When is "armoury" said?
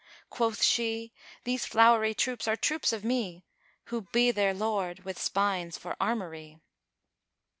6.01-6.59